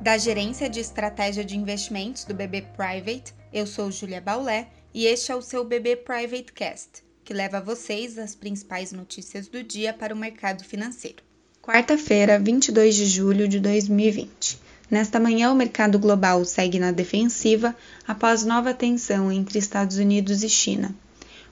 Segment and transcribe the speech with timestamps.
[0.00, 5.30] Da Gerência de Estratégia de Investimentos do BB Private, eu sou Julia Baulé e este
[5.30, 9.92] é o seu BB Private Cast, que leva a vocês as principais notícias do dia
[9.92, 11.22] para o mercado financeiro.
[11.60, 14.58] Quarta-feira, 22 de julho de 2020.
[14.90, 17.76] Nesta manhã, o mercado global segue na defensiva
[18.08, 20.94] após nova tensão entre Estados Unidos e China.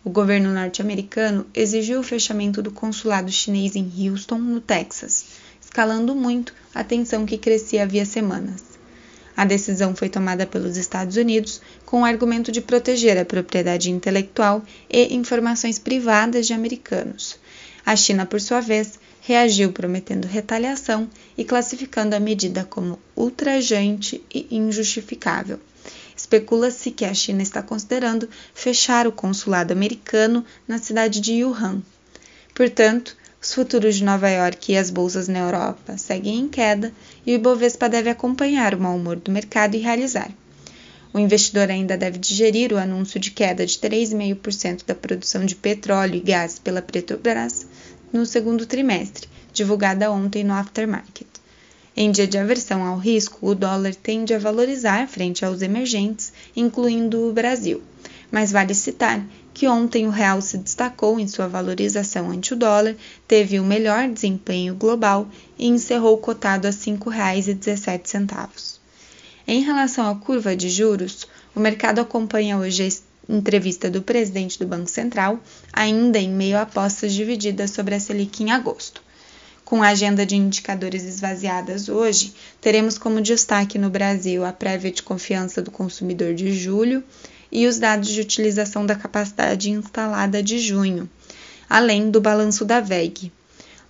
[0.02, 5.26] O governo norte-americano exigiu o fechamento do consulado chinês em Houston, no Texas,
[5.68, 8.64] escalando muito a tensão que crescia havia semanas.
[9.36, 14.64] A decisão foi tomada pelos Estados Unidos com o argumento de proteger a propriedade intelectual
[14.90, 17.38] e informações privadas de americanos.
[17.84, 24.48] A China, por sua vez, reagiu prometendo retaliação e classificando a medida como ultrajante e
[24.50, 25.60] injustificável.
[26.16, 31.82] Especula-se que a China está considerando fechar o consulado americano na cidade de Wuhan.
[32.54, 33.16] Portanto,
[33.48, 36.92] os futuros de Nova York e as bolsas na Europa seguem em queda
[37.26, 40.30] e o Ibovespa deve acompanhar o mau humor do mercado e realizar.
[41.14, 46.16] O investidor ainda deve digerir o anúncio de queda de 3,5% da produção de petróleo
[46.16, 47.66] e gás pela Petrobras
[48.12, 51.26] no segundo trimestre, divulgada ontem no aftermarket.
[51.96, 57.26] Em dia de aversão ao risco, o dólar tende a valorizar frente aos emergentes, incluindo
[57.26, 57.82] o Brasil.
[58.30, 59.24] Mas vale citar
[59.58, 62.94] que ontem o real se destacou em sua valorização ante o dólar,
[63.26, 65.26] teve o melhor desempenho global
[65.58, 68.78] e encerrou cotado a R$ 5,17.
[69.48, 74.64] Em relação à curva de juros, o mercado acompanha hoje a entrevista do presidente do
[74.64, 75.40] Banco Central,
[75.72, 79.02] ainda em meio a apostas divididas sobre a Selic em agosto.
[79.64, 85.02] Com a agenda de indicadores esvaziadas hoje, teremos como destaque no Brasil a prévia de
[85.02, 87.02] confiança do consumidor de julho
[87.50, 91.08] e os dados de utilização da capacidade instalada de junho,
[91.68, 93.32] além do balanço da VEG.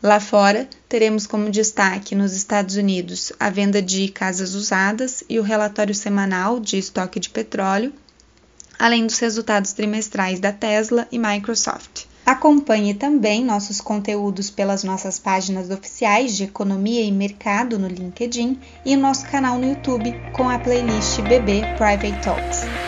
[0.02, 5.42] Lá fora, teremos como destaque nos Estados Unidos a venda de casas usadas e o
[5.42, 7.92] relatório semanal de estoque de petróleo,
[8.78, 12.06] além dos resultados trimestrais da Tesla e Microsoft.
[12.24, 18.94] Acompanhe também nossos conteúdos pelas nossas páginas oficiais de Economia e Mercado no LinkedIn e
[18.96, 22.87] nosso canal no YouTube com a playlist BB Private Talks.